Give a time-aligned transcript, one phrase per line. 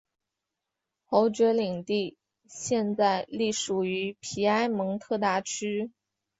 [1.05, 2.17] 侯爵领地
[2.47, 5.91] 现在隶属于皮埃蒙特大区。